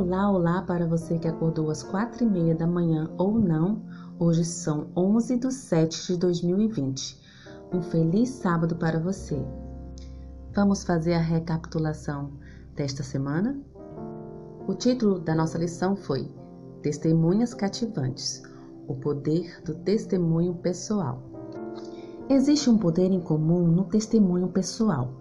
Olá, 0.00 0.30
olá 0.30 0.62
para 0.62 0.86
você 0.86 1.18
que 1.18 1.28
acordou 1.28 1.70
às 1.70 1.82
quatro 1.82 2.24
e 2.24 2.26
meia 2.26 2.54
da 2.54 2.66
manhã 2.66 3.10
ou 3.18 3.38
não. 3.38 3.82
Hoje 4.18 4.46
são 4.46 4.88
11 4.96 5.36
de 5.36 5.52
7 5.52 6.14
de 6.14 6.18
2020. 6.18 7.20
Um 7.70 7.82
feliz 7.82 8.30
sábado 8.30 8.74
para 8.76 8.98
você. 8.98 9.38
Vamos 10.54 10.84
fazer 10.84 11.12
a 11.12 11.20
recapitulação 11.20 12.30
desta 12.74 13.02
semana? 13.02 13.60
O 14.66 14.72
título 14.72 15.18
da 15.18 15.34
nossa 15.34 15.58
lição 15.58 15.94
foi 15.94 16.34
Testemunhas 16.80 17.52
Cativantes 17.52 18.42
O 18.88 18.94
Poder 18.94 19.62
do 19.64 19.74
Testemunho 19.74 20.54
Pessoal. 20.54 21.22
Existe 22.26 22.70
um 22.70 22.78
poder 22.78 23.12
em 23.12 23.20
comum 23.20 23.66
no 23.66 23.84
testemunho 23.84 24.48
pessoal. 24.48 25.12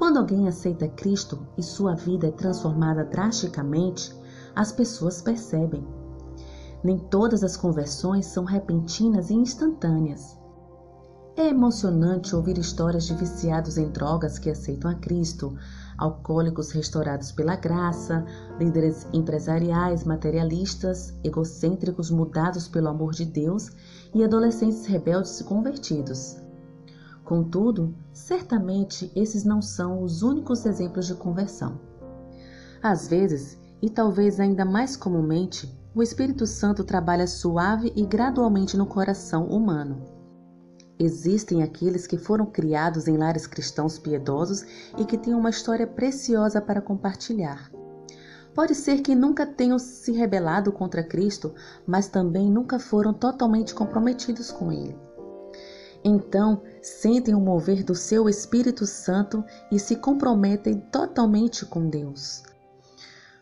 Quando 0.00 0.16
alguém 0.16 0.48
aceita 0.48 0.88
Cristo 0.88 1.46
e 1.58 1.62
sua 1.62 1.94
vida 1.94 2.28
é 2.28 2.30
transformada 2.30 3.04
drasticamente, 3.04 4.18
as 4.56 4.72
pessoas 4.72 5.20
percebem. 5.20 5.86
Nem 6.82 6.96
todas 6.96 7.44
as 7.44 7.54
conversões 7.54 8.24
são 8.24 8.44
repentinas 8.44 9.28
e 9.28 9.34
instantâneas. 9.34 10.38
É 11.36 11.48
emocionante 11.48 12.34
ouvir 12.34 12.56
histórias 12.56 13.04
de 13.04 13.14
viciados 13.14 13.76
em 13.76 13.90
drogas 13.90 14.38
que 14.38 14.48
aceitam 14.48 14.90
a 14.90 14.94
Cristo, 14.94 15.54
alcoólicos 15.98 16.70
restaurados 16.70 17.30
pela 17.30 17.56
graça, 17.56 18.24
líderes 18.58 19.06
empresariais 19.12 20.04
materialistas, 20.04 21.12
egocêntricos 21.22 22.10
mudados 22.10 22.66
pelo 22.66 22.88
amor 22.88 23.12
de 23.12 23.26
Deus 23.26 23.70
e 24.14 24.24
adolescentes 24.24 24.86
rebeldes 24.86 25.42
convertidos. 25.42 26.40
Contudo, 27.30 27.94
certamente 28.12 29.08
esses 29.14 29.44
não 29.44 29.62
são 29.62 30.02
os 30.02 30.20
únicos 30.20 30.66
exemplos 30.66 31.06
de 31.06 31.14
conversão. 31.14 31.80
Às 32.82 33.06
vezes, 33.06 33.56
e 33.80 33.88
talvez 33.88 34.40
ainda 34.40 34.64
mais 34.64 34.96
comumente, 34.96 35.72
o 35.94 36.02
Espírito 36.02 36.44
Santo 36.44 36.82
trabalha 36.82 37.28
suave 37.28 37.92
e 37.94 38.04
gradualmente 38.04 38.76
no 38.76 38.84
coração 38.84 39.46
humano. 39.46 40.02
Existem 40.98 41.62
aqueles 41.62 42.04
que 42.04 42.18
foram 42.18 42.46
criados 42.46 43.06
em 43.06 43.16
lares 43.16 43.46
cristãos 43.46 43.96
piedosos 43.96 44.64
e 44.98 45.04
que 45.04 45.16
têm 45.16 45.32
uma 45.32 45.50
história 45.50 45.86
preciosa 45.86 46.60
para 46.60 46.82
compartilhar. 46.82 47.70
Pode 48.52 48.74
ser 48.74 49.02
que 49.02 49.14
nunca 49.14 49.46
tenham 49.46 49.78
se 49.78 50.10
rebelado 50.10 50.72
contra 50.72 51.04
Cristo, 51.04 51.54
mas 51.86 52.08
também 52.08 52.50
nunca 52.50 52.80
foram 52.80 53.14
totalmente 53.14 53.72
comprometidos 53.72 54.50
com 54.50 54.72
Ele. 54.72 54.98
Então, 56.02 56.62
sentem 56.80 57.34
o 57.34 57.40
mover 57.40 57.84
do 57.84 57.94
seu 57.94 58.28
Espírito 58.28 58.86
Santo 58.86 59.44
e 59.70 59.78
se 59.78 59.96
comprometem 59.96 60.78
totalmente 60.90 61.66
com 61.66 61.88
Deus. 61.88 62.42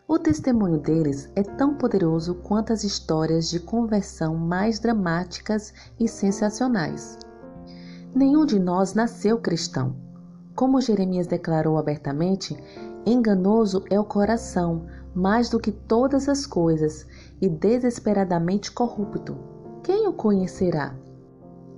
O 0.07 0.17
testemunho 0.17 0.79
deles 0.79 1.29
é 1.35 1.43
tão 1.43 1.75
poderoso 1.75 2.35
quanto 2.35 2.73
as 2.73 2.83
histórias 2.83 3.49
de 3.49 3.59
conversão 3.59 4.35
mais 4.35 4.79
dramáticas 4.79 5.73
e 5.99 6.07
sensacionais. 6.07 7.17
Nenhum 8.13 8.43
de 8.43 8.59
nós 8.59 8.95
nasceu 8.95 9.37
cristão. 9.37 9.95
Como 10.55 10.81
Jeremias 10.81 11.27
declarou 11.27 11.77
abertamente, 11.77 12.57
enganoso 13.05 13.85
é 13.89 13.99
o 13.99 14.03
coração 14.03 14.87
mais 15.13 15.47
do 15.47 15.59
que 15.59 15.71
todas 15.71 16.27
as 16.27 16.45
coisas 16.45 17.05
e 17.39 17.47
desesperadamente 17.47 18.71
corrupto. 18.71 19.37
Quem 19.83 20.07
o 20.07 20.13
conhecerá? 20.13 20.95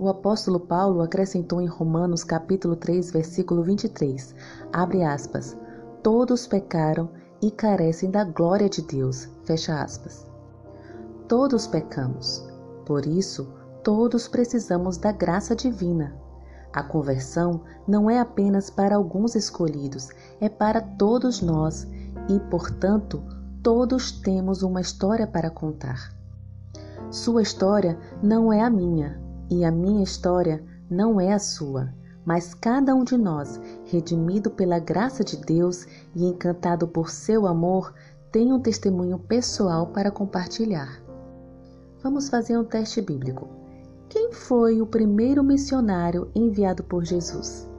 O 0.01 0.09
apóstolo 0.09 0.59
Paulo 0.59 1.03
acrescentou 1.03 1.61
em 1.61 1.67
Romanos 1.67 2.23
capítulo 2.23 2.75
3, 2.75 3.11
versículo 3.11 3.61
23, 3.61 4.33
abre 4.73 5.03
aspas, 5.03 5.55
todos 6.01 6.47
pecaram 6.47 7.07
e 7.39 7.51
carecem 7.51 8.09
da 8.09 8.23
glória 8.23 8.67
de 8.67 8.81
Deus, 8.81 9.29
fecha 9.43 9.79
aspas. 9.79 10.25
Todos 11.27 11.67
pecamos, 11.67 12.43
por 12.83 13.05
isso 13.05 13.47
todos 13.83 14.27
precisamos 14.27 14.97
da 14.97 15.11
graça 15.11 15.55
divina. 15.55 16.15
A 16.73 16.81
conversão 16.81 17.61
não 17.87 18.09
é 18.09 18.19
apenas 18.19 18.71
para 18.71 18.95
alguns 18.95 19.35
escolhidos, 19.35 20.09
é 20.39 20.49
para 20.49 20.81
todos 20.81 21.43
nós 21.43 21.87
e, 22.27 22.39
portanto, 22.49 23.21
todos 23.61 24.11
temos 24.11 24.63
uma 24.63 24.81
história 24.81 25.27
para 25.27 25.51
contar. 25.51 26.11
Sua 27.11 27.43
história 27.43 27.99
não 28.23 28.51
é 28.51 28.61
a 28.61 28.69
minha, 28.69 29.29
e 29.51 29.65
a 29.65 29.71
minha 29.71 30.01
história 30.01 30.63
não 30.89 31.19
é 31.19 31.33
a 31.33 31.39
sua, 31.39 31.93
mas 32.25 32.53
cada 32.53 32.95
um 32.95 33.03
de 33.03 33.17
nós, 33.17 33.59
redimido 33.83 34.49
pela 34.49 34.79
graça 34.79 35.25
de 35.25 35.35
Deus 35.35 35.85
e 36.15 36.25
encantado 36.25 36.87
por 36.87 37.09
seu 37.09 37.45
amor, 37.45 37.93
tem 38.31 38.53
um 38.53 38.61
testemunho 38.61 39.19
pessoal 39.19 39.87
para 39.87 40.09
compartilhar. 40.09 41.03
Vamos 42.01 42.29
fazer 42.29 42.57
um 42.57 42.63
teste 42.63 43.01
bíblico. 43.01 43.49
Quem 44.07 44.31
foi 44.31 44.81
o 44.81 44.87
primeiro 44.87 45.43
missionário 45.43 46.31
enviado 46.33 46.83
por 46.83 47.03
Jesus? 47.03 47.69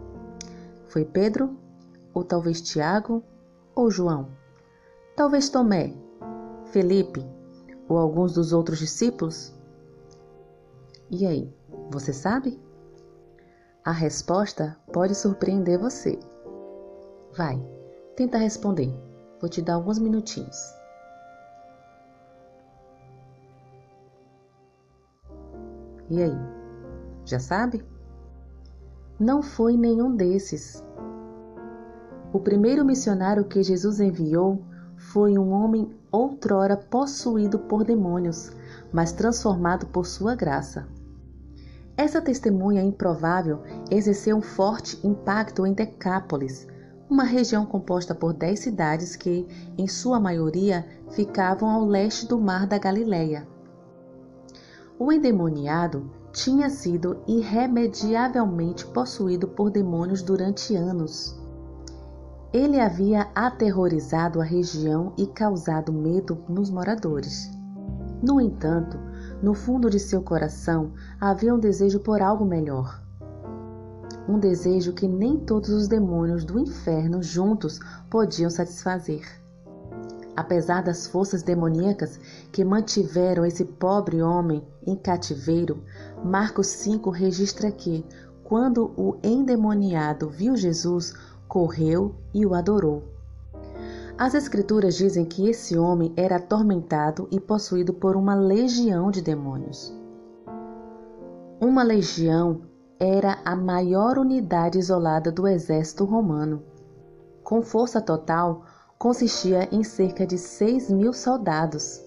Foi 0.89 1.07
Pedro? 1.07 1.57
Ou 2.13 2.23
talvez 2.23 2.61
Tiago? 2.61 3.23
Ou 3.75 3.91
João? 3.91 4.29
Talvez 5.17 5.49
Tomé? 5.49 5.95
Felipe? 6.67 7.25
Ou 7.89 7.97
alguns 7.97 8.35
dos 8.35 8.53
outros 8.53 8.79
discípulos? 8.79 9.55
E 11.11 11.27
aí? 11.27 11.53
Você 11.91 12.13
sabe? 12.13 12.61
A 13.85 13.93
resposta 13.93 14.77
pode 14.93 15.15
surpreender 15.15 15.79
você. 15.79 16.19
Vai, 17.37 17.61
tenta 18.17 18.39
responder. 18.39 18.95
Vou 19.41 19.51
te 19.51 19.61
dar 19.61 19.75
alguns 19.75 19.99
minutinhos. 19.99 20.57
E 26.09 26.23
aí? 26.23 26.37
Já 27.25 27.39
sabe? 27.39 27.85
Não 29.19 29.43
foi 29.43 29.77
nenhum 29.77 30.15
desses. 30.15 30.85
O 32.33 32.39
primeiro 32.39 32.85
missionário 32.85 33.45
que 33.45 33.63
Jesus 33.63 34.01
enviou 34.01 34.63
foi 34.97 35.37
um 35.37 35.51
homem 35.53 35.93
outrora 36.11 36.77
possuído 36.77 37.59
por 37.59 37.85
demônios, 37.85 38.53
mas 38.93 39.13
transformado 39.13 39.87
por 39.87 40.07
sua 40.07 40.35
graça. 40.35 40.87
Essa 41.97 42.21
testemunha 42.21 42.83
improvável 42.83 43.61
exerceu 43.91 44.37
um 44.37 44.43
forte 44.43 44.99
impacto 45.07 45.67
em 45.67 45.75
Decápolis, 45.75 46.67
uma 47.09 47.25
região 47.25 47.67
composta 47.67 48.15
por 48.15 48.33
dez 48.33 48.61
cidades 48.61 49.15
que, 49.15 49.47
em 49.77 49.87
sua 49.87 50.19
maioria, 50.19 50.87
ficavam 51.11 51.69
ao 51.69 51.85
leste 51.85 52.27
do 52.27 52.41
Mar 52.41 52.67
da 52.67 52.79
Galileia. 52.79 53.47
O 54.99 55.13
endemoniado 55.13 56.11
tinha 56.33 56.71
sido 56.71 57.19
irremediavelmente 57.27 58.87
possuído 58.87 59.47
por 59.47 59.71
demônios 59.71 60.23
durante 60.23 60.75
anos. 60.75 61.39
Ele 62.53 62.81
havia 62.81 63.29
aterrorizado 63.35 64.41
a 64.41 64.45
região 64.45 65.13
e 65.19 65.27
causado 65.27 65.93
medo 65.93 66.39
nos 66.49 66.71
moradores. 66.71 67.51
No 68.23 68.41
entanto, 68.41 68.99
no 69.43 69.55
fundo 69.55 69.91
de 69.91 69.99
seu 69.99 70.23
coração 70.23 70.93
havia 71.21 71.53
um 71.53 71.59
desejo 71.59 71.99
por 71.99 72.23
algo 72.23 72.45
melhor. 72.45 73.03
Um 74.29 74.39
desejo 74.39 74.93
que 74.93 75.09
nem 75.09 75.37
todos 75.37 75.71
os 75.71 75.89
demônios 75.89 76.45
do 76.45 76.61
inferno 76.61 77.21
juntos 77.21 77.81
podiam 78.09 78.49
satisfazer. 78.49 79.27
Apesar 80.37 80.83
das 80.83 81.07
forças 81.07 81.43
demoníacas 81.43 82.19
que 82.53 82.65
mantiveram 82.65 83.45
esse 83.45 83.65
pobre 83.65 84.23
homem 84.23 84.63
em 84.87 84.97
cativeiro, 84.97 85.83
Marcos 86.25 86.69
5 86.69 87.11
registra 87.11 87.71
que, 87.71 88.07
quando 88.45 88.93
o 88.97 89.19
endemoniado 89.23 90.31
viu 90.31 90.57
Jesus, 90.57 91.13
correu 91.49 92.15
e 92.33 92.47
o 92.47 92.55
adorou. 92.55 93.12
As 94.19 94.35
Escrituras 94.35 94.95
dizem 94.95 95.25
que 95.25 95.49
esse 95.49 95.77
homem 95.77 96.13
era 96.17 96.37
atormentado 96.37 97.27
e 97.31 97.41
possuído 97.41 97.95
por 97.95 98.15
uma 98.15 98.35
legião 98.35 99.11
de 99.11 99.23
demônios. 99.23 99.93
Uma 101.61 101.83
legião 101.83 102.63
era 103.01 103.39
a 103.45 103.57
maior 103.57 104.19
unidade 104.19 104.79
isolada 104.79 105.33
do 105.33 105.49
exército 105.49 106.05
romano. 106.05 106.63
Com 107.43 107.63
força 107.63 108.01
total, 108.01 108.65
consistia 108.99 109.69
em 109.73 109.83
cerca 109.83 110.27
de 110.27 110.39
6 110.39 110.91
mil 110.91 111.13
soldados, 111.13 112.01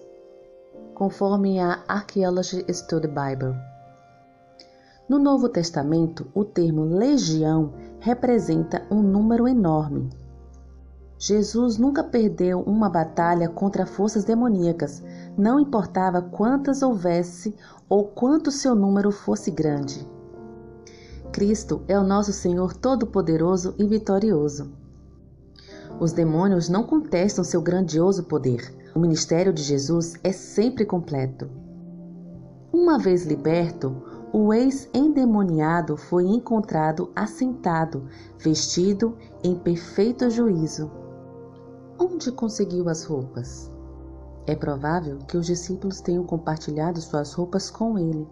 conforme 0.94 1.58
a 1.60 1.82
Archaeology 1.88 2.64
Study 2.72 3.08
Bible. 3.08 3.54
No 5.08 5.18
Novo 5.18 5.48
Testamento, 5.48 6.26
o 6.34 6.44
termo 6.44 6.84
legião 6.84 7.74
representa 8.00 8.86
um 8.90 9.02
número 9.02 9.46
enorme. 9.46 10.08
Jesus 11.18 11.78
nunca 11.78 12.04
perdeu 12.04 12.60
uma 12.60 12.90
batalha 12.90 13.48
contra 13.48 13.86
forças 13.86 14.24
demoníacas, 14.24 15.02
não 15.36 15.58
importava 15.58 16.20
quantas 16.20 16.82
houvesse 16.82 17.54
ou 17.88 18.04
quanto 18.04 18.50
seu 18.50 18.74
número 18.74 19.10
fosse 19.10 19.50
grande. 19.50 20.06
Cristo 21.32 21.82
é 21.88 21.98
o 21.98 22.04
nosso 22.04 22.32
Senhor 22.32 22.74
Todo-Poderoso 22.74 23.74
e 23.78 23.86
Vitorioso. 23.86 24.72
Os 25.98 26.12
demônios 26.12 26.68
não 26.68 26.82
contestam 26.82 27.42
seu 27.42 27.62
grandioso 27.62 28.24
poder. 28.24 28.74
O 28.94 28.98
ministério 28.98 29.52
de 29.52 29.62
Jesus 29.62 30.14
é 30.22 30.32
sempre 30.32 30.84
completo. 30.84 31.48
Uma 32.70 32.98
vez 32.98 33.24
liberto, 33.24 34.02
o 34.32 34.52
ex-endemoniado 34.52 35.96
foi 35.96 36.26
encontrado 36.26 37.10
assentado, 37.16 38.06
vestido 38.38 39.16
em 39.42 39.54
perfeito 39.54 40.28
juízo. 40.28 40.90
Onde 41.98 42.30
conseguiu 42.30 42.88
as 42.90 43.04
roupas? 43.04 43.72
É 44.46 44.54
provável 44.54 45.18
que 45.26 45.36
os 45.36 45.46
discípulos 45.46 46.00
tenham 46.00 46.24
compartilhado 46.24 47.00
suas 47.00 47.32
roupas 47.32 47.70
com 47.70 47.98
ele. 47.98 48.28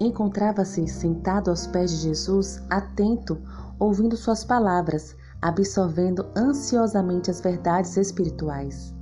Encontrava-se 0.00 0.88
sentado 0.88 1.50
aos 1.50 1.66
pés 1.66 1.90
de 1.90 1.96
Jesus, 1.98 2.62
atento, 2.70 3.38
ouvindo 3.78 4.16
suas 4.16 4.42
palavras, 4.42 5.14
absorvendo 5.40 6.26
ansiosamente 6.34 7.30
as 7.30 7.40
verdades 7.40 7.96
espirituais. 7.96 8.94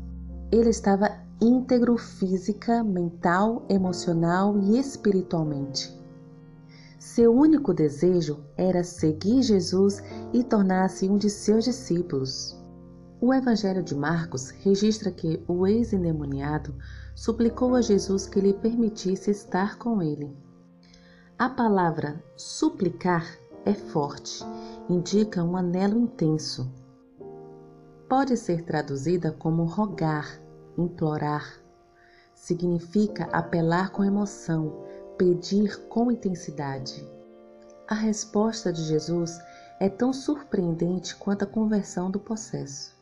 Ele 0.50 0.70
estava 0.70 1.08
íntegro 1.40 1.96
física, 1.96 2.82
mental, 2.82 3.64
emocional 3.68 4.58
e 4.58 4.78
espiritualmente. 4.78 5.96
Seu 6.98 7.32
único 7.32 7.72
desejo 7.72 8.44
era 8.56 8.84
seguir 8.84 9.42
Jesus 9.42 10.02
e 10.34 10.44
tornar-se 10.44 11.08
um 11.08 11.16
de 11.16 11.30
seus 11.30 11.64
discípulos. 11.64 12.59
O 13.22 13.34
Evangelho 13.34 13.82
de 13.82 13.94
Marcos 13.94 14.48
registra 14.48 15.10
que 15.10 15.44
o 15.46 15.66
ex-endemoniado 15.66 16.74
suplicou 17.14 17.74
a 17.74 17.82
Jesus 17.82 18.26
que 18.26 18.40
lhe 18.40 18.54
permitisse 18.54 19.30
estar 19.30 19.76
com 19.76 20.00
ele. 20.00 20.34
A 21.38 21.46
palavra 21.50 22.24
suplicar 22.34 23.26
é 23.66 23.74
forte 23.74 24.42
indica 24.88 25.44
um 25.44 25.54
anelo 25.54 26.00
intenso. 26.00 26.72
Pode 28.08 28.38
ser 28.38 28.62
traduzida 28.62 29.30
como 29.30 29.64
rogar, 29.64 30.40
implorar. 30.78 31.60
Significa 32.34 33.24
apelar 33.32 33.92
com 33.92 34.02
emoção, 34.02 34.82
pedir 35.18 35.76
com 35.88 36.10
intensidade. 36.10 37.06
A 37.86 37.94
resposta 37.94 38.72
de 38.72 38.82
Jesus 38.82 39.38
é 39.78 39.90
tão 39.90 40.10
surpreendente 40.10 41.14
quanto 41.16 41.42
a 41.42 41.46
conversão 41.46 42.10
do 42.10 42.18
processo. 42.18 42.99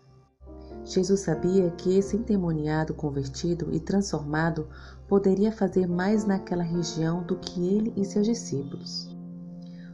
Jesus 0.88 1.20
sabia 1.20 1.70
que 1.72 1.98
esse 1.98 2.16
endemoniado 2.16 2.94
convertido 2.94 3.68
e 3.70 3.78
transformado 3.78 4.66
poderia 5.06 5.52
fazer 5.52 5.86
mais 5.86 6.24
naquela 6.24 6.62
região 6.62 7.22
do 7.22 7.36
que 7.36 7.76
ele 7.76 7.92
e 7.94 8.06
seus 8.06 8.26
discípulos. 8.26 9.14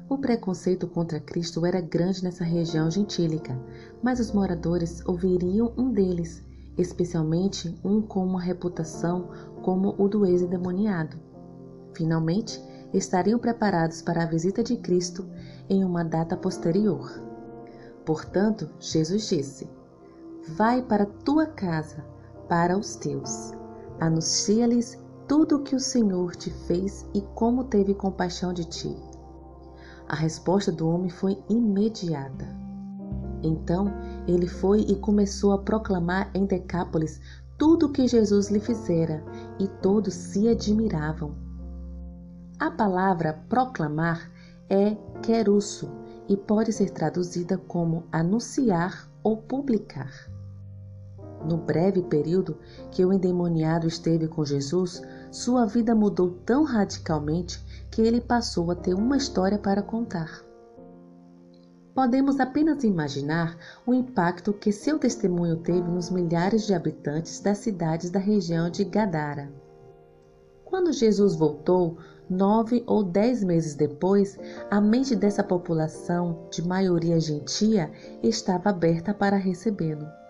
O 0.08 0.16
preconceito 0.16 0.86
contra 0.86 1.18
Cristo 1.18 1.66
era 1.66 1.80
grande 1.80 2.22
nessa 2.22 2.44
região 2.44 2.88
gentílica, 2.88 3.58
mas 4.00 4.20
os 4.20 4.30
moradores 4.30 5.04
ouviriam 5.04 5.72
um 5.76 5.90
deles, 5.90 6.44
especialmente 6.78 7.76
um 7.84 8.00
com 8.00 8.24
uma 8.24 8.40
reputação 8.40 9.30
como 9.62 9.96
o 9.98 10.06
do 10.06 10.24
ex-endemoniado. 10.24 11.16
Finalmente, 11.92 12.62
estariam 12.92 13.40
preparados 13.40 14.00
para 14.00 14.22
a 14.22 14.26
visita 14.26 14.62
de 14.62 14.76
Cristo 14.76 15.26
em 15.68 15.84
uma 15.84 16.04
data 16.04 16.36
posterior. 16.36 17.20
Portanto, 18.04 18.70
Jesus 18.78 19.28
disse: 19.28 19.68
Vai 20.48 20.82
para 20.82 21.06
tua 21.06 21.46
casa, 21.46 22.04
para 22.48 22.76
os 22.76 22.96
teus. 22.96 23.52
Anuncia-lhes 23.98 25.02
tudo 25.26 25.56
o 25.56 25.62
que 25.62 25.74
o 25.74 25.80
Senhor 25.80 26.36
te 26.36 26.50
fez 26.50 27.08
e 27.14 27.22
como 27.34 27.64
teve 27.64 27.94
compaixão 27.94 28.52
de 28.52 28.66
ti. 28.66 28.94
A 30.06 30.14
resposta 30.14 30.70
do 30.70 30.86
homem 30.86 31.08
foi 31.08 31.42
imediata. 31.48 32.46
Então 33.42 33.86
ele 34.28 34.46
foi 34.46 34.80
e 34.82 34.96
começou 34.96 35.52
a 35.52 35.58
proclamar 35.58 36.30
em 36.34 36.44
Decápolis 36.44 37.20
tudo 37.56 37.86
o 37.86 37.92
que 37.92 38.06
Jesus 38.06 38.50
lhe 38.50 38.60
fizera, 38.60 39.24
e 39.58 39.66
todos 39.66 40.12
se 40.12 40.46
admiravam. 40.48 41.34
A 42.58 42.70
palavra 42.70 43.42
proclamar 43.48 44.30
é 44.68 44.94
querusso 45.22 45.90
e 46.28 46.36
pode 46.36 46.72
ser 46.72 46.90
traduzida 46.90 47.56
como 47.56 48.04
anunciar 48.12 49.08
ou 49.22 49.36
publicar. 49.36 50.33
No 51.46 51.58
breve 51.58 52.02
período 52.02 52.56
que 52.90 53.04
o 53.04 53.12
endemoniado 53.12 53.86
esteve 53.86 54.26
com 54.26 54.44
Jesus, 54.44 55.02
sua 55.30 55.66
vida 55.66 55.94
mudou 55.94 56.30
tão 56.46 56.64
radicalmente 56.64 57.62
que 57.90 58.00
ele 58.00 58.20
passou 58.20 58.70
a 58.70 58.74
ter 58.74 58.94
uma 58.94 59.16
história 59.16 59.58
para 59.58 59.82
contar. 59.82 60.42
Podemos 61.94 62.40
apenas 62.40 62.82
imaginar 62.82 63.56
o 63.86 63.94
impacto 63.94 64.52
que 64.52 64.72
seu 64.72 64.98
testemunho 64.98 65.58
teve 65.58 65.88
nos 65.88 66.10
milhares 66.10 66.66
de 66.66 66.74
habitantes 66.74 67.38
das 67.40 67.58
cidades 67.58 68.10
da 68.10 68.18
região 68.18 68.68
de 68.68 68.84
Gadara. 68.84 69.52
Quando 70.64 70.92
Jesus 70.92 71.36
voltou, 71.36 71.98
nove 72.28 72.82
ou 72.84 73.04
dez 73.04 73.44
meses 73.44 73.76
depois, 73.76 74.36
a 74.68 74.80
mente 74.80 75.14
dessa 75.14 75.44
população, 75.44 76.48
de 76.50 76.66
maioria 76.66 77.20
gentia, 77.20 77.92
estava 78.22 78.70
aberta 78.70 79.14
para 79.14 79.36
recebê-lo. 79.36 80.23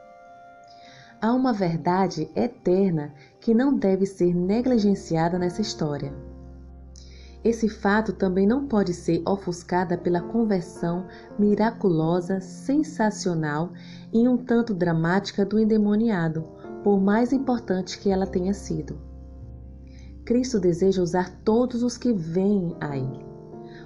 Há 1.25 1.32
uma 1.32 1.55
verdade 1.55 2.31
eterna 2.37 3.15
que 3.41 3.55
não 3.55 3.75
deve 3.75 4.05
ser 4.05 4.35
negligenciada 4.35 5.38
nessa 5.38 5.62
história. 5.62 6.12
Esse 7.43 7.67
fato 7.67 8.12
também 8.12 8.47
não 8.47 8.67
pode 8.67 8.93
ser 8.93 9.23
ofuscada 9.26 9.97
pela 9.97 10.21
conversão 10.21 11.06
miraculosa, 11.38 12.43
sensacional 12.43 13.71
e 14.12 14.29
um 14.29 14.37
tanto 14.37 14.75
dramática 14.75 15.47
do 15.47 15.59
endemoniado, 15.59 16.44
por 16.82 17.00
mais 17.00 17.32
importante 17.32 17.99
que 17.99 18.11
ela 18.11 18.26
tenha 18.26 18.53
sido. 18.53 19.00
Cristo 20.26 20.61
deseja 20.61 21.00
usar 21.00 21.41
todos 21.43 21.82
os 21.82 21.97
que 21.97 22.12
vêm 22.12 22.76
a 22.79 22.99
Ele. 22.99 23.25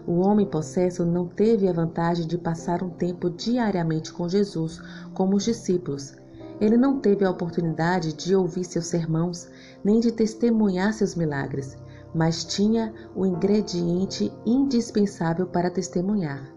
O 0.05 0.27
homem 0.27 0.45
possesso 0.45 1.07
não 1.07 1.29
teve 1.29 1.69
a 1.69 1.73
vantagem 1.73 2.27
de 2.27 2.37
passar 2.37 2.83
um 2.83 2.91
tempo 2.91 3.31
diariamente 3.31 4.13
com 4.13 4.29
Jesus, 4.29 4.83
como 5.15 5.37
os 5.37 5.45
discípulos. 5.45 6.17
Ele 6.61 6.77
não 6.77 6.99
teve 6.99 7.25
a 7.25 7.31
oportunidade 7.31 8.13
de 8.13 8.35
ouvir 8.35 8.65
seus 8.65 8.87
sermãos, 8.87 9.49
nem 9.85 10.01
de 10.01 10.11
testemunhar 10.13 10.93
seus 10.93 11.15
milagres 11.15 11.77
mas 12.15 12.45
tinha 12.45 12.93
o 13.15 13.27
ingrediente 13.27 14.33
indispensável 14.47 15.47
para 15.47 15.71
testemunhar: 15.71 16.53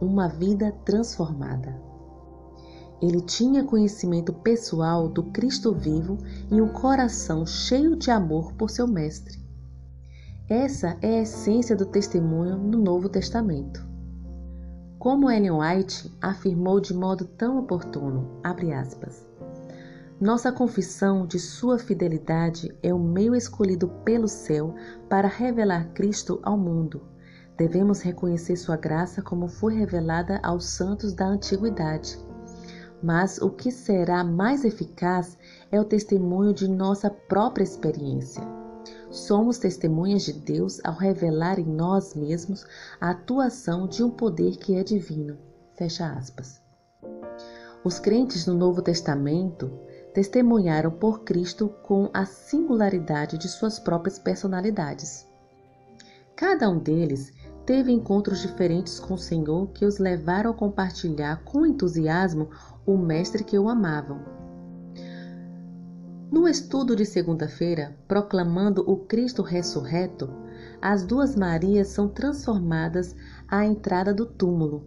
uma 0.00 0.28
vida 0.28 0.72
transformada. 0.84 1.80
Ele 3.02 3.20
tinha 3.20 3.64
conhecimento 3.64 4.32
pessoal 4.32 5.08
do 5.08 5.24
Cristo 5.24 5.74
vivo 5.74 6.16
e 6.50 6.60
um 6.60 6.68
coração 6.68 7.44
cheio 7.44 7.96
de 7.96 8.10
amor 8.10 8.52
por 8.54 8.70
seu 8.70 8.86
Mestre. 8.86 9.42
Essa 10.48 10.96
é 11.02 11.18
a 11.18 11.22
essência 11.22 11.76
do 11.76 11.84
testemunho 11.84 12.56
no 12.56 12.78
Novo 12.78 13.08
Testamento. 13.08 13.93
Como 15.04 15.30
Ellen 15.30 15.50
White 15.50 16.10
afirmou 16.18 16.80
de 16.80 16.94
modo 16.94 17.26
tão 17.26 17.58
oportuno, 17.58 18.40
aspas, 18.42 19.28
nossa 20.18 20.50
confissão 20.50 21.26
de 21.26 21.38
sua 21.38 21.78
fidelidade 21.78 22.74
é 22.82 22.94
o 22.94 22.98
meio 22.98 23.34
escolhido 23.34 23.86
pelo 24.02 24.26
céu 24.26 24.74
para 25.06 25.28
revelar 25.28 25.92
Cristo 25.92 26.40
ao 26.42 26.56
mundo. 26.56 27.02
Devemos 27.54 28.00
reconhecer 28.00 28.56
sua 28.56 28.78
graça 28.78 29.20
como 29.20 29.46
foi 29.46 29.74
revelada 29.74 30.40
aos 30.42 30.64
santos 30.64 31.12
da 31.12 31.26
antiguidade. 31.26 32.18
Mas 33.02 33.36
o 33.36 33.50
que 33.50 33.70
será 33.70 34.24
mais 34.24 34.64
eficaz 34.64 35.36
é 35.70 35.78
o 35.78 35.84
testemunho 35.84 36.54
de 36.54 36.66
nossa 36.66 37.10
própria 37.10 37.62
experiência. 37.62 38.42
Somos 39.10 39.58
testemunhas 39.58 40.22
de 40.22 40.32
Deus 40.32 40.80
ao 40.84 40.94
revelar 40.94 41.58
em 41.58 41.64
nós 41.64 42.14
mesmos 42.14 42.66
a 43.00 43.10
atuação 43.10 43.86
de 43.86 44.02
um 44.02 44.10
poder 44.10 44.56
que 44.56 44.74
é 44.74 44.82
divino. 44.82 45.38
Fecha 45.74 46.06
aspas. 46.12 46.60
Os 47.84 47.98
crentes 47.98 48.46
no 48.46 48.54
Novo 48.54 48.80
Testamento 48.80 49.70
testemunharam 50.14 50.90
por 50.90 51.24
Cristo 51.24 51.68
com 51.82 52.08
a 52.14 52.24
singularidade 52.24 53.36
de 53.36 53.48
suas 53.48 53.78
próprias 53.78 54.18
personalidades. 54.18 55.26
Cada 56.36 56.70
um 56.70 56.78
deles 56.78 57.32
teve 57.66 57.92
encontros 57.92 58.40
diferentes 58.40 58.98
com 59.00 59.14
o 59.14 59.18
Senhor 59.18 59.68
que 59.68 59.84
os 59.84 59.98
levaram 59.98 60.50
a 60.50 60.54
compartilhar 60.54 61.42
com 61.44 61.66
entusiasmo 61.66 62.48
o 62.86 62.96
Mestre 62.96 63.42
que 63.42 63.58
o 63.58 63.68
amavam. 63.68 64.43
No 66.34 66.48
estudo 66.48 66.96
de 66.96 67.06
segunda-feira, 67.06 67.96
proclamando 68.08 68.82
o 68.90 68.96
Cristo 68.96 69.40
ressurreto, 69.40 70.28
as 70.82 71.06
duas 71.06 71.36
Marias 71.36 71.86
são 71.86 72.08
transformadas 72.08 73.14
à 73.46 73.64
entrada 73.64 74.12
do 74.12 74.26
túmulo. 74.26 74.84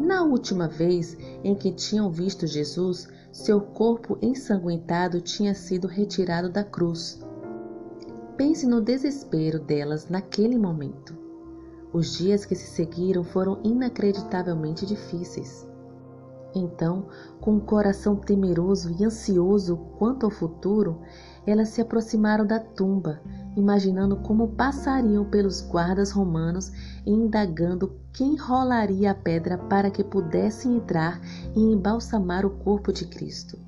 Na 0.00 0.24
última 0.24 0.66
vez 0.66 1.16
em 1.44 1.54
que 1.54 1.70
tinham 1.70 2.10
visto 2.10 2.48
Jesus, 2.48 3.06
seu 3.30 3.60
corpo 3.60 4.18
ensanguentado 4.20 5.20
tinha 5.20 5.54
sido 5.54 5.86
retirado 5.86 6.50
da 6.50 6.64
cruz. 6.64 7.24
Pense 8.36 8.66
no 8.66 8.80
desespero 8.80 9.60
delas 9.60 10.08
naquele 10.08 10.58
momento. 10.58 11.16
Os 11.92 12.18
dias 12.18 12.44
que 12.44 12.56
se 12.56 12.66
seguiram 12.66 13.22
foram 13.22 13.60
inacreditavelmente 13.62 14.84
difíceis. 14.84 15.64
Então, 16.54 17.08
com 17.40 17.56
o 17.56 17.60
coração 17.60 18.14
temeroso 18.14 18.94
e 18.98 19.04
ansioso 19.04 19.76
quanto 19.98 20.24
ao 20.24 20.30
futuro, 20.30 21.00
elas 21.44 21.70
se 21.70 21.80
aproximaram 21.80 22.46
da 22.46 22.60
tumba, 22.60 23.20
imaginando 23.56 24.16
como 24.16 24.48
passariam 24.48 25.24
pelos 25.24 25.60
guardas 25.60 26.12
romanos 26.12 26.70
e 27.04 27.10
indagando 27.10 27.98
quem 28.12 28.36
rolaria 28.36 29.10
a 29.10 29.14
pedra 29.14 29.58
para 29.58 29.90
que 29.90 30.04
pudessem 30.04 30.76
entrar 30.76 31.20
e 31.54 31.60
embalsamar 31.60 32.46
o 32.46 32.50
corpo 32.50 32.92
de 32.92 33.06
Cristo. 33.06 33.58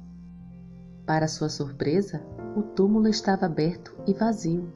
Para 1.05 1.29
sua 1.29 1.49
surpresa, 1.49 2.23
o 2.57 2.63
túmulo 2.63 3.09
estava 3.09 3.47
aberto 3.47 3.95
e 4.07 4.13
vazio. 4.15 4.73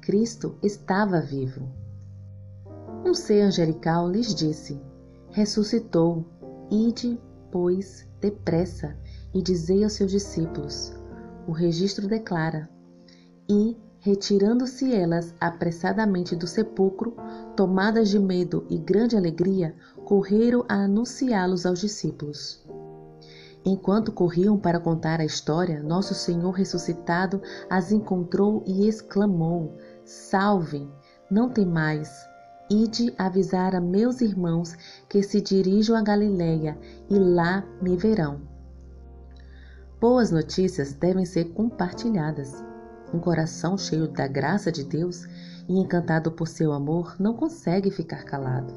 Cristo 0.00 0.56
estava 0.62 1.20
vivo. 1.20 1.68
Um 3.04 3.14
ser 3.14 3.42
angelical 3.42 4.08
lhes 4.08 4.34
disse: 4.34 4.80
Ressuscitou, 5.30 6.24
ide, 6.70 7.20
pois, 7.50 8.08
depressa 8.20 8.96
e 9.34 9.42
dizei 9.42 9.82
aos 9.82 9.94
seus 9.94 10.10
discípulos: 10.10 10.92
o 11.46 11.52
registro 11.52 12.06
declara: 12.06 12.68
E, 13.48 13.76
retirando-se 13.98 14.94
elas 14.94 15.34
apressadamente 15.40 16.36
do 16.36 16.46
sepulcro, 16.46 17.16
tomadas 17.56 18.08
de 18.08 18.18
medo 18.18 18.66
e 18.70 18.78
grande 18.78 19.16
alegria, 19.16 19.74
correram 20.04 20.64
a 20.68 20.84
anunciá-los 20.84 21.66
aos 21.66 21.80
discípulos. 21.80 22.64
Enquanto 23.64 24.12
corriam 24.12 24.56
para 24.56 24.80
contar 24.80 25.20
a 25.20 25.24
história, 25.24 25.82
nosso 25.82 26.14
Senhor 26.14 26.52
ressuscitado 26.52 27.42
as 27.68 27.92
encontrou 27.92 28.62
e 28.66 28.88
exclamou: 28.88 29.76
Salvem, 30.04 30.90
não 31.30 31.50
temais. 31.50 32.29
Ide 32.70 33.12
avisar 33.18 33.74
a 33.74 33.80
meus 33.80 34.20
irmãos 34.20 34.76
que 35.08 35.24
se 35.24 35.40
dirijam 35.40 35.96
a 35.96 36.02
Galiléia 36.02 36.78
e 37.10 37.18
lá 37.18 37.64
me 37.82 37.96
verão. 37.96 38.42
Boas 40.00 40.30
notícias 40.30 40.92
devem 40.92 41.26
ser 41.26 41.46
compartilhadas. 41.46 42.64
Um 43.12 43.18
coração 43.18 43.76
cheio 43.76 44.06
da 44.06 44.28
graça 44.28 44.70
de 44.70 44.84
Deus 44.84 45.26
e 45.68 45.80
encantado 45.80 46.30
por 46.30 46.46
seu 46.46 46.72
amor 46.72 47.16
não 47.18 47.34
consegue 47.34 47.90
ficar 47.90 48.22
calado. 48.22 48.72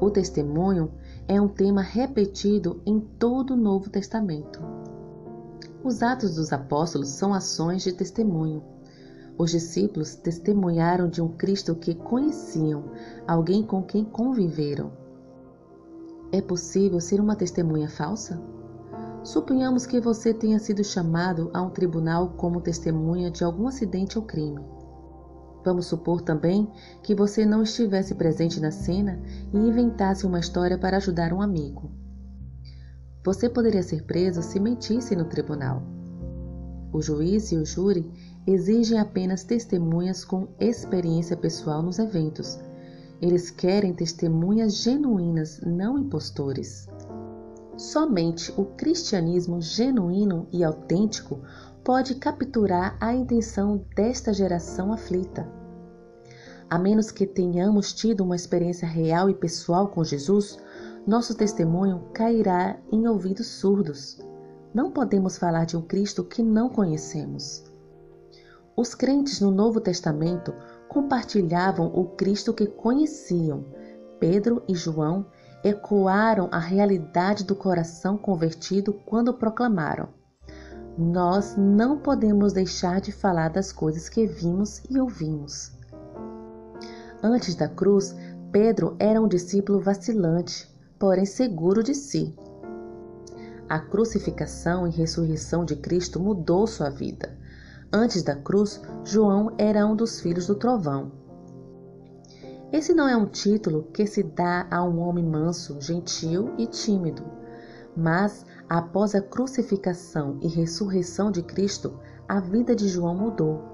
O 0.00 0.10
testemunho 0.10 0.90
é 1.28 1.40
um 1.40 1.46
tema 1.46 1.82
repetido 1.82 2.82
em 2.84 2.98
todo 2.98 3.54
o 3.54 3.56
Novo 3.56 3.88
Testamento. 3.88 4.60
Os 5.84 6.02
Atos 6.02 6.34
dos 6.34 6.52
Apóstolos 6.52 7.10
são 7.10 7.32
ações 7.32 7.84
de 7.84 7.92
testemunho. 7.92 8.75
Os 9.38 9.50
discípulos 9.50 10.14
testemunharam 10.14 11.08
de 11.08 11.20
um 11.20 11.28
Cristo 11.28 11.74
que 11.74 11.94
conheciam, 11.94 12.84
alguém 13.26 13.62
com 13.62 13.82
quem 13.82 14.04
conviveram. 14.04 14.90
É 16.32 16.40
possível 16.40 17.00
ser 17.00 17.20
uma 17.20 17.36
testemunha 17.36 17.88
falsa? 17.88 18.40
Suponhamos 19.22 19.86
que 19.86 20.00
você 20.00 20.32
tenha 20.32 20.58
sido 20.58 20.82
chamado 20.82 21.50
a 21.52 21.60
um 21.60 21.70
tribunal 21.70 22.30
como 22.36 22.60
testemunha 22.60 23.30
de 23.30 23.44
algum 23.44 23.66
acidente 23.68 24.18
ou 24.18 24.24
crime. 24.24 24.64
Vamos 25.64 25.86
supor 25.86 26.20
também 26.20 26.70
que 27.02 27.14
você 27.14 27.44
não 27.44 27.62
estivesse 27.62 28.14
presente 28.14 28.60
na 28.60 28.70
cena 28.70 29.20
e 29.52 29.58
inventasse 29.58 30.24
uma 30.24 30.38
história 30.38 30.78
para 30.78 30.96
ajudar 30.96 31.32
um 31.32 31.42
amigo. 31.42 31.90
Você 33.24 33.48
poderia 33.48 33.82
ser 33.82 34.04
preso 34.04 34.40
se 34.42 34.60
mentisse 34.60 35.16
no 35.16 35.24
tribunal. 35.24 35.82
O 36.92 37.02
juiz 37.02 37.50
e 37.50 37.56
o 37.56 37.66
júri 37.66 38.08
exigem 38.46 38.98
apenas 38.98 39.42
testemunhas 39.42 40.24
com 40.24 40.48
experiência 40.60 41.36
pessoal 41.36 41.82
nos 41.82 41.98
eventos. 41.98 42.58
Eles 43.20 43.50
querem 43.50 43.92
testemunhas 43.92 44.76
genuínas, 44.76 45.60
não 45.64 45.98
impostores. 45.98 46.88
Somente 47.76 48.52
o 48.56 48.64
cristianismo 48.64 49.60
genuíno 49.60 50.46
e 50.52 50.62
autêntico 50.62 51.40
pode 51.82 52.14
capturar 52.16 52.96
a 53.00 53.14
intenção 53.14 53.84
desta 53.94 54.32
geração 54.32 54.92
aflita. 54.92 55.46
A 56.68 56.78
menos 56.78 57.10
que 57.10 57.26
tenhamos 57.26 57.92
tido 57.92 58.24
uma 58.24 58.34
experiência 58.34 58.88
real 58.88 59.30
e 59.30 59.34
pessoal 59.34 59.88
com 59.88 60.02
Jesus, 60.02 60.58
nosso 61.06 61.36
testemunho 61.36 62.08
cairá 62.12 62.76
em 62.90 63.06
ouvidos 63.06 63.46
surdos. 63.46 64.18
Não 64.74 64.90
podemos 64.90 65.38
falar 65.38 65.64
de 65.64 65.76
um 65.76 65.82
Cristo 65.82 66.24
que 66.24 66.42
não 66.42 66.68
conhecemos. 66.68 67.65
Os 68.76 68.94
crentes 68.94 69.40
no 69.40 69.50
Novo 69.50 69.80
Testamento 69.80 70.52
compartilhavam 70.86 71.86
o 71.86 72.10
Cristo 72.10 72.52
que 72.52 72.66
conheciam. 72.66 73.64
Pedro 74.20 74.62
e 74.68 74.74
João 74.74 75.24
ecoaram 75.64 76.50
a 76.52 76.58
realidade 76.58 77.42
do 77.42 77.56
coração 77.56 78.18
convertido 78.18 78.92
quando 78.92 79.32
proclamaram: 79.32 80.10
Nós 80.98 81.56
não 81.56 81.98
podemos 81.98 82.52
deixar 82.52 83.00
de 83.00 83.12
falar 83.12 83.48
das 83.48 83.72
coisas 83.72 84.10
que 84.10 84.26
vimos 84.26 84.82
e 84.90 85.00
ouvimos. 85.00 85.72
Antes 87.22 87.54
da 87.54 87.68
cruz, 87.68 88.14
Pedro 88.52 88.94
era 88.98 89.20
um 89.20 89.26
discípulo 89.26 89.80
vacilante, 89.80 90.70
porém 90.98 91.24
seguro 91.24 91.82
de 91.82 91.94
si. 91.94 92.36
A 93.70 93.78
crucificação 93.78 94.86
e 94.86 94.90
ressurreição 94.90 95.64
de 95.64 95.76
Cristo 95.76 96.20
mudou 96.20 96.66
sua 96.66 96.90
vida. 96.90 97.45
Antes 97.98 98.22
da 98.22 98.36
cruz, 98.36 98.78
João 99.04 99.54
era 99.56 99.86
um 99.86 99.96
dos 99.96 100.20
filhos 100.20 100.48
do 100.48 100.54
trovão. 100.54 101.12
Esse 102.70 102.92
não 102.92 103.08
é 103.08 103.16
um 103.16 103.24
título 103.24 103.84
que 103.84 104.06
se 104.06 104.22
dá 104.22 104.66
a 104.70 104.84
um 104.84 105.00
homem 105.00 105.24
manso, 105.24 105.80
gentil 105.80 106.52
e 106.58 106.66
tímido. 106.66 107.24
Mas, 107.96 108.44
após 108.68 109.14
a 109.14 109.22
crucificação 109.22 110.36
e 110.42 110.46
ressurreição 110.46 111.30
de 111.30 111.42
Cristo, 111.42 111.98
a 112.28 112.38
vida 112.38 112.76
de 112.76 112.86
João 112.86 113.14
mudou. 113.14 113.64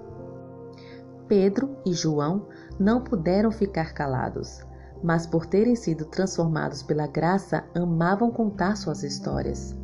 Pedro 1.26 1.76
e 1.84 1.92
João 1.92 2.46
não 2.78 3.00
puderam 3.02 3.50
ficar 3.50 3.92
calados, 3.92 4.64
mas 5.02 5.26
por 5.26 5.46
terem 5.46 5.74
sido 5.74 6.04
transformados 6.04 6.80
pela 6.80 7.08
graça, 7.08 7.64
amavam 7.74 8.30
contar 8.30 8.76
suas 8.76 9.02
histórias. 9.02 9.76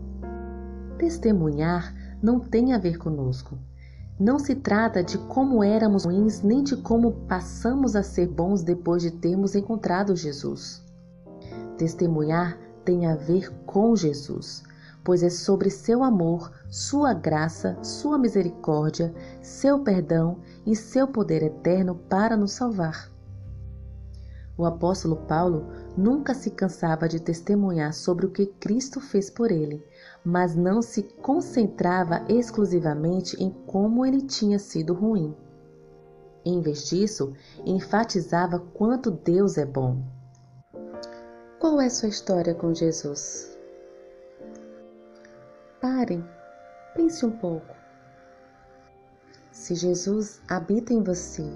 Testemunhar 0.96 1.92
não 2.22 2.38
tem 2.38 2.72
a 2.72 2.78
ver 2.78 2.98
conosco, 2.98 3.58
não 4.18 4.38
se 4.38 4.54
trata 4.54 5.02
de 5.02 5.16
como 5.16 5.62
éramos 5.62 6.04
ruins, 6.04 6.42
nem 6.42 6.64
de 6.64 6.76
como 6.76 7.12
passamos 7.28 7.94
a 7.94 8.02
ser 8.02 8.26
bons 8.26 8.62
depois 8.62 9.00
de 9.00 9.12
termos 9.12 9.54
encontrado 9.54 10.16
Jesus. 10.16 10.82
Testemunhar 11.76 12.58
tem 12.84 13.06
a 13.06 13.14
ver 13.14 13.52
com 13.64 13.94
Jesus, 13.94 14.64
pois 15.04 15.22
é 15.22 15.30
sobre 15.30 15.70
seu 15.70 16.02
amor, 16.02 16.50
sua 16.68 17.14
graça, 17.14 17.78
sua 17.82 18.18
misericórdia, 18.18 19.14
seu 19.40 19.78
perdão 19.78 20.38
e 20.66 20.74
seu 20.74 21.06
poder 21.06 21.42
eterno 21.44 21.94
para 21.94 22.36
nos 22.36 22.52
salvar. 22.52 23.08
O 24.56 24.64
apóstolo 24.64 25.14
Paulo 25.14 25.68
nunca 25.96 26.34
se 26.34 26.50
cansava 26.50 27.08
de 27.08 27.20
testemunhar 27.20 27.94
sobre 27.94 28.26
o 28.26 28.30
que 28.30 28.46
Cristo 28.46 29.00
fez 29.00 29.30
por 29.30 29.52
ele, 29.52 29.86
mas 30.28 30.54
não 30.54 30.82
se 30.82 31.02
concentrava 31.02 32.22
exclusivamente 32.28 33.42
em 33.42 33.48
como 33.66 34.04
ele 34.04 34.20
tinha 34.20 34.58
sido 34.58 34.92
ruim. 34.92 35.34
Em 36.44 36.60
vez 36.60 36.86
disso, 36.86 37.32
enfatizava 37.64 38.58
quanto 38.58 39.10
Deus 39.10 39.56
é 39.56 39.64
bom. 39.64 40.02
Qual 41.58 41.80
é 41.80 41.88
sua 41.88 42.10
história 42.10 42.54
com 42.54 42.74
Jesus? 42.74 43.58
Parem, 45.80 46.22
pense 46.94 47.24
um 47.24 47.30
pouco. 47.30 47.74
Se 49.50 49.74
Jesus 49.74 50.42
habita 50.46 50.92
em 50.92 51.02
você, 51.02 51.50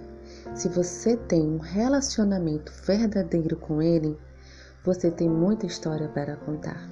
se 0.55 0.71
você 0.71 1.15
tem 1.15 1.43
um 1.43 1.59
relacionamento 1.59 2.73
verdadeiro 2.87 3.55
com 3.55 3.83
Ele, 3.83 4.19
você 4.83 5.11
tem 5.11 5.29
muita 5.29 5.67
história 5.67 6.09
para 6.09 6.37
contar. 6.37 6.89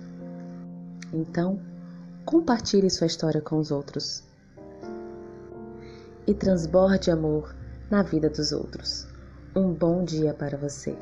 Então, 1.13 1.70
compartilhe 2.31 2.89
sua 2.89 3.09
história 3.09 3.41
com 3.41 3.59
os 3.59 3.73
outros 3.73 4.23
e 6.29 6.33
transborde 6.33 7.11
amor 7.11 7.57
na 7.91 8.05
vida 8.05 8.31
dos 8.31 8.53
outros. 8.53 9.05
Um 9.53 9.73
bom 9.73 10.05
dia 10.05 10.33
para 10.33 10.57
você. 10.57 10.97